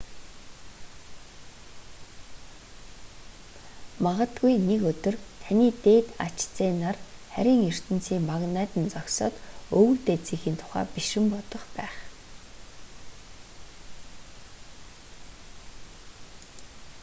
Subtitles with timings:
[4.05, 6.97] магадгүй нэг өдөр таны дээд ач зээ нар
[7.33, 9.33] харийн ертөнцийн магнайд нь зогсоод
[9.79, 11.95] өвөг дээдсийнхээ тухай бишрэн бодох байх